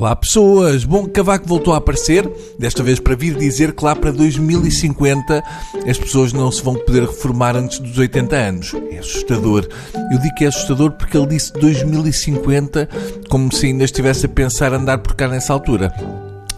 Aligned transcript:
Olá 0.00 0.16
pessoas! 0.16 0.82
Bom, 0.82 1.06
Cavaco 1.06 1.46
voltou 1.46 1.74
a 1.74 1.76
aparecer, 1.76 2.26
desta 2.58 2.82
vez 2.82 2.98
para 2.98 3.14
vir 3.14 3.36
dizer 3.36 3.74
que 3.74 3.84
lá 3.84 3.94
para 3.94 4.10
2050 4.10 5.44
as 5.86 5.98
pessoas 5.98 6.32
não 6.32 6.50
se 6.50 6.62
vão 6.62 6.74
poder 6.74 7.02
reformar 7.02 7.54
antes 7.54 7.80
dos 7.80 7.98
80 7.98 8.34
anos. 8.34 8.74
É 8.90 8.96
assustador. 8.96 9.68
Eu 10.10 10.18
digo 10.18 10.34
que 10.36 10.46
é 10.46 10.48
assustador 10.48 10.92
porque 10.92 11.14
ele 11.14 11.26
disse 11.26 11.52
2050 11.52 12.88
como 13.28 13.52
se 13.52 13.66
ainda 13.66 13.84
estivesse 13.84 14.24
a 14.24 14.28
pensar 14.30 14.72
andar 14.72 14.96
por 15.00 15.14
cá 15.14 15.28
nessa 15.28 15.52
altura. 15.52 15.92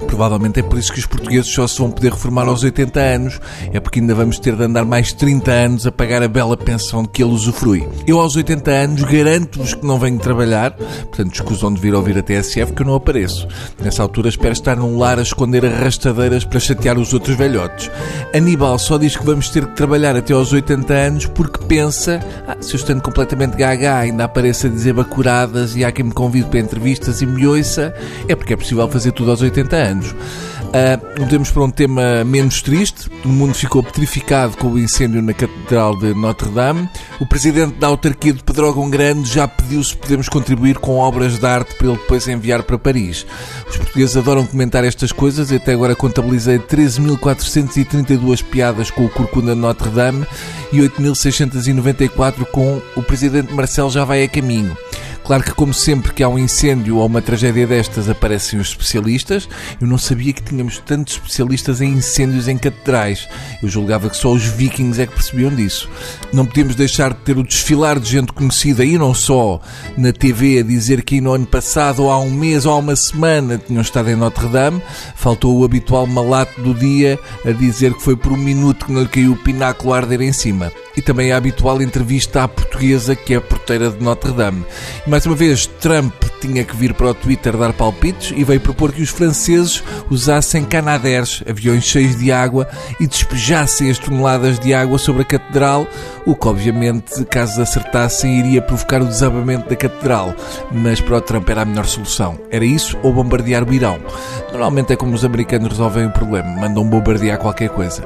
Provavelmente 0.06 0.60
é 0.60 0.62
por 0.62 0.78
isso 0.78 0.92
que 0.92 0.98
os 0.98 1.06
portugueses 1.06 1.52
só 1.52 1.66
se 1.66 1.78
vão 1.78 1.90
poder 1.90 2.12
reformar 2.12 2.46
aos 2.48 2.62
80 2.62 3.00
anos. 3.00 3.40
É 3.72 3.80
porque 3.80 4.00
ainda 4.00 4.14
vamos 4.14 4.38
ter 4.38 4.56
de 4.56 4.64
andar 4.64 4.84
mais 4.84 5.12
30 5.12 5.50
anos 5.50 5.86
a 5.86 5.92
pagar 5.92 6.22
a 6.22 6.28
bela 6.28 6.56
pensão 6.56 7.02
de 7.02 7.08
que 7.08 7.22
ele 7.22 7.32
usufrui. 7.32 7.88
Eu 8.06 8.20
aos 8.20 8.36
80 8.36 8.70
anos 8.70 9.02
garanto-vos 9.02 9.74
que 9.74 9.86
não 9.86 9.98
venho 9.98 10.18
trabalhar, 10.18 10.72
portanto 10.72 11.34
escusam 11.34 11.72
de 11.72 11.80
vir 11.80 11.94
ouvir 11.94 12.18
a 12.18 12.22
TSF 12.22 12.72
que 12.72 12.82
eu 12.82 12.86
não 12.86 12.94
apareço. 12.94 13.46
Nessa 13.82 14.02
altura 14.02 14.28
espero 14.28 14.52
estar 14.52 14.76
num 14.76 14.98
lar 14.98 15.18
a 15.18 15.22
esconder 15.22 15.64
arrastadeiras 15.64 16.44
para 16.44 16.60
chatear 16.60 16.98
os 16.98 17.12
outros 17.12 17.36
velhotes. 17.36 17.90
Aníbal 18.34 18.78
só 18.78 18.98
diz 18.98 19.16
que 19.16 19.24
vamos 19.24 19.48
ter 19.48 19.66
que 19.66 19.76
trabalhar 19.76 20.16
até 20.16 20.32
aos 20.32 20.52
80 20.52 20.92
anos 20.92 21.26
porque 21.26 21.64
pensa, 21.64 22.20
ah, 22.46 22.56
se 22.60 22.74
eu 22.74 22.78
estando 22.78 23.02
completamente 23.02 23.56
gaga 23.56 23.98
ainda 23.98 24.24
apareça 24.24 24.66
a 24.66 24.70
dizer 24.70 24.92
bacuradas 24.92 25.76
e 25.76 25.84
há 25.84 25.92
quem 25.92 26.06
me 26.06 26.12
convide 26.12 26.48
para 26.48 26.60
entrevistas 26.60 27.22
e 27.22 27.26
me 27.26 27.46
ouça, 27.46 27.94
é 28.28 28.34
porque 28.34 28.54
é 28.54 28.56
possível 28.56 28.88
fazer 28.88 29.12
tudo 29.12 29.30
aos 29.30 29.42
80 29.42 29.76
anos 29.76 29.91
anos. 29.92 30.14
Uh, 30.72 31.20
mudemos 31.20 31.50
para 31.50 31.62
um 31.62 31.70
tema 31.70 32.24
menos 32.24 32.62
triste. 32.62 33.10
O 33.24 33.28
mundo 33.28 33.52
ficou 33.52 33.82
petrificado 33.82 34.56
com 34.56 34.68
o 34.68 34.78
incêndio 34.78 35.20
na 35.20 35.34
Catedral 35.34 35.96
de 35.98 36.14
Notre-Dame. 36.14 36.88
O 37.20 37.26
presidente 37.26 37.74
da 37.74 37.88
autarquia 37.88 38.32
de 38.32 38.42
Pedrógão 38.42 38.88
Grande 38.88 39.30
já 39.30 39.46
pediu 39.46 39.84
se 39.84 39.94
podemos 39.94 40.30
contribuir 40.30 40.78
com 40.78 40.96
obras 40.96 41.38
de 41.38 41.46
arte 41.46 41.74
para 41.74 41.88
ele 41.88 41.98
depois 41.98 42.26
enviar 42.26 42.62
para 42.62 42.78
Paris. 42.78 43.26
Os 43.68 43.76
portugueses 43.76 44.16
adoram 44.16 44.46
comentar 44.46 44.82
estas 44.82 45.12
coisas 45.12 45.50
e 45.50 45.56
até 45.56 45.72
agora 45.74 45.94
contabilizei 45.94 46.58
13.432 46.58 48.42
piadas 48.42 48.90
com 48.90 49.04
o 49.04 49.10
Corcunda 49.10 49.54
de 49.54 49.60
Notre-Dame 49.60 50.26
e 50.72 50.78
8.694 50.78 52.46
com 52.46 52.80
o 52.96 53.02
presidente 53.02 53.52
Marcelo 53.52 53.90
já 53.90 54.04
vai 54.04 54.24
a 54.24 54.28
caminho. 54.28 54.74
Claro 55.24 55.44
que, 55.44 55.52
como 55.52 55.72
sempre 55.72 56.12
que 56.12 56.22
há 56.22 56.28
um 56.28 56.38
incêndio 56.38 56.96
ou 56.96 57.06
uma 57.06 57.22
tragédia 57.22 57.66
destas, 57.66 58.08
aparecem 58.08 58.58
os 58.58 58.68
especialistas. 58.68 59.48
Eu 59.80 59.86
não 59.86 59.96
sabia 59.96 60.32
que 60.32 60.42
tínhamos 60.42 60.78
tantos 60.78 61.14
especialistas 61.14 61.80
em 61.80 61.92
incêndios 61.92 62.48
em 62.48 62.58
catedrais. 62.58 63.28
Eu 63.62 63.68
julgava 63.68 64.10
que 64.10 64.16
só 64.16 64.32
os 64.32 64.44
vikings 64.44 65.00
é 65.00 65.06
que 65.06 65.14
percebiam 65.14 65.54
disso. 65.54 65.88
Não 66.32 66.44
podíamos 66.44 66.74
deixar 66.74 67.12
de 67.12 67.20
ter 67.20 67.38
o 67.38 67.44
desfilar 67.44 68.00
de 68.00 68.10
gente 68.10 68.32
conhecida, 68.32 68.84
e 68.84 68.98
não 68.98 69.14
só 69.14 69.60
na 69.96 70.12
TV, 70.12 70.58
a 70.58 70.62
dizer 70.62 71.02
que 71.02 71.20
no 71.20 71.32
ano 71.32 71.46
passado, 71.46 72.02
ou 72.02 72.10
há 72.10 72.18
um 72.18 72.30
mês, 72.30 72.66
ou 72.66 72.72
há 72.72 72.76
uma 72.76 72.96
semana, 72.96 73.58
tinham 73.58 73.82
estado 73.82 74.10
em 74.10 74.16
Notre-Dame. 74.16 74.82
Faltou 75.14 75.58
o 75.58 75.64
habitual 75.64 76.06
malato 76.06 76.60
do 76.60 76.74
dia 76.74 77.18
a 77.46 77.52
dizer 77.52 77.94
que 77.94 78.02
foi 78.02 78.16
por 78.16 78.32
um 78.32 78.36
minuto 78.36 78.86
que 78.86 78.92
não 78.92 79.02
lhe 79.02 79.08
caiu 79.08 79.32
o 79.32 79.36
pináculo 79.36 79.94
a 79.94 79.98
arder 79.98 80.20
em 80.20 80.32
cima 80.32 80.72
e 80.96 81.02
também 81.02 81.32
a 81.32 81.36
habitual 81.36 81.80
entrevista 81.80 82.42
à 82.42 82.48
portuguesa 82.48 83.16
que 83.16 83.34
é 83.34 83.36
a 83.36 83.40
porteira 83.40 83.90
de 83.90 84.02
Notre-Dame. 84.02 84.64
E 85.06 85.10
mais 85.10 85.24
uma 85.26 85.34
vez, 85.34 85.66
Trump 85.66 86.12
tinha 86.42 86.64
que 86.64 86.76
vir 86.76 86.92
para 86.92 87.10
o 87.10 87.14
Twitter 87.14 87.56
dar 87.56 87.72
palpites 87.72 88.32
e 88.36 88.42
veio 88.42 88.60
propor 88.60 88.92
que 88.92 89.00
os 89.00 89.10
franceses 89.10 89.82
usassem 90.10 90.64
canaders, 90.64 91.42
aviões 91.48 91.84
cheios 91.84 92.16
de 92.16 92.32
água, 92.32 92.68
e 92.98 93.06
despejassem 93.06 93.88
as 93.88 93.98
toneladas 93.98 94.58
de 94.58 94.74
água 94.74 94.98
sobre 94.98 95.22
a 95.22 95.24
catedral, 95.24 95.86
o 96.26 96.34
que 96.34 96.48
obviamente, 96.48 97.24
caso 97.26 97.62
acertassem, 97.62 98.40
iria 98.40 98.60
provocar 98.60 99.00
o 99.00 99.06
desabamento 99.06 99.68
da 99.68 99.76
catedral. 99.76 100.34
Mas 100.72 101.00
para 101.00 101.16
o 101.16 101.20
Trump 101.20 101.48
era 101.48 101.62
a 101.62 101.64
melhor 101.64 101.86
solução. 101.86 102.36
Era 102.50 102.64
isso 102.64 102.98
ou 103.04 103.12
bombardear 103.12 103.68
o 103.68 103.72
Irão. 103.72 104.00
Normalmente 104.50 104.92
é 104.92 104.96
como 104.96 105.14
os 105.14 105.24
americanos 105.24 105.68
resolvem 105.68 106.06
o 106.06 106.10
problema, 106.10 106.48
mandam 106.48 106.84
bombardear 106.84 107.38
qualquer 107.38 107.70
coisa. 107.70 108.04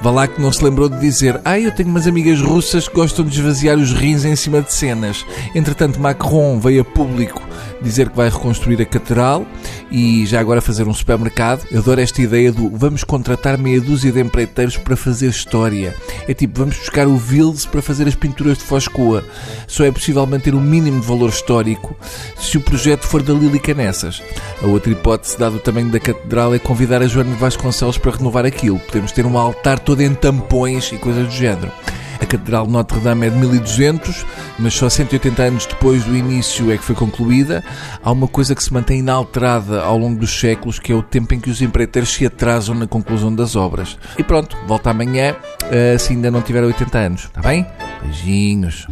Vá 0.00 0.10
lá 0.10 0.26
que 0.26 0.40
não 0.40 0.52
se 0.52 0.62
lembrou 0.62 0.88
de 0.88 0.98
dizer 0.98 1.40
Ah, 1.44 1.58
eu 1.58 1.72
tenho 1.72 1.88
umas 1.88 2.06
amigas 2.06 2.40
russas 2.40 2.88
que 2.88 2.94
gostam 2.94 3.24
de 3.24 3.38
esvaziar 3.38 3.78
os 3.78 3.92
rins 3.92 4.24
em 4.24 4.34
cima 4.34 4.60
de 4.60 4.72
cenas. 4.72 5.24
Entretanto, 5.54 6.00
Macron 6.00 6.58
veio 6.58 6.82
a 6.82 6.84
público 6.84 7.45
dizer 7.82 8.10
que 8.10 8.16
vai 8.16 8.28
reconstruir 8.28 8.80
a 8.80 8.84
catedral 8.84 9.46
e 9.90 10.26
já 10.26 10.40
agora 10.40 10.60
fazer 10.60 10.86
um 10.86 10.94
supermercado. 10.94 11.66
Eu 11.70 11.80
adoro 11.80 12.00
esta 12.00 12.20
ideia 12.20 12.52
do 12.52 12.70
vamos 12.70 13.04
contratar 13.04 13.58
meia 13.58 13.80
dúzia 13.80 14.12
de 14.12 14.20
empreiteiros 14.20 14.76
para 14.76 14.96
fazer 14.96 15.28
história. 15.28 15.94
É 16.28 16.34
tipo, 16.34 16.58
vamos 16.58 16.76
buscar 16.76 17.06
o 17.06 17.16
Vils 17.16 17.66
para 17.66 17.82
fazer 17.82 18.06
as 18.08 18.14
pinturas 18.14 18.58
de 18.58 18.64
Foscoa. 18.64 19.24
Só 19.66 19.84
é 19.84 19.90
possível 19.90 20.26
manter 20.26 20.54
o 20.54 20.58
um 20.58 20.60
mínimo 20.60 21.00
de 21.00 21.06
valor 21.06 21.30
histórico 21.30 21.96
se 22.38 22.56
o 22.56 22.60
projeto 22.60 23.06
for 23.06 23.22
da 23.22 23.32
Lili 23.32 23.58
Canessas. 23.58 24.22
A 24.62 24.66
outra 24.66 24.90
hipótese, 24.92 25.38
dado 25.38 25.56
o 25.56 25.60
tamanho 25.60 25.90
da 25.90 26.00
catedral, 26.00 26.54
é 26.54 26.58
convidar 26.58 27.02
a 27.02 27.06
Joana 27.06 27.34
Vasconcelos 27.36 27.98
para 27.98 28.16
renovar 28.16 28.46
aquilo. 28.46 28.78
Podemos 28.78 29.12
ter 29.12 29.26
um 29.26 29.38
altar 29.38 29.78
todo 29.78 30.00
em 30.00 30.14
tampões 30.14 30.90
e 30.92 30.98
coisas 30.98 31.26
do 31.26 31.32
género. 31.32 31.70
A 32.20 32.26
Catedral 32.26 32.66
de 32.66 32.72
Notre-Dame 32.72 33.26
é 33.26 33.30
de 33.30 33.36
1200, 33.36 34.26
mas 34.58 34.74
só 34.74 34.88
180 34.88 35.42
anos 35.42 35.66
depois 35.66 36.04
do 36.04 36.16
início 36.16 36.72
é 36.72 36.78
que 36.78 36.84
foi 36.84 36.94
concluída. 36.94 37.62
Há 38.02 38.10
uma 38.10 38.28
coisa 38.28 38.54
que 38.54 38.62
se 38.62 38.72
mantém 38.72 39.00
inalterada 39.00 39.82
ao 39.82 39.98
longo 39.98 40.18
dos 40.18 40.38
séculos, 40.38 40.78
que 40.78 40.92
é 40.92 40.94
o 40.94 41.02
tempo 41.02 41.34
em 41.34 41.40
que 41.40 41.50
os 41.50 41.60
empreiteiros 41.60 42.12
se 42.12 42.26
atrasam 42.26 42.74
na 42.74 42.86
conclusão 42.86 43.34
das 43.34 43.56
obras. 43.56 43.98
E 44.18 44.22
pronto, 44.22 44.56
volta 44.66 44.90
amanhã, 44.90 45.36
eh, 45.70 45.96
se 45.98 46.12
ainda 46.12 46.30
não 46.30 46.42
tiver 46.42 46.62
80 46.64 46.98
anos, 46.98 47.24
está 47.24 47.40
bem? 47.40 47.66
Beijinhos. 48.02 48.86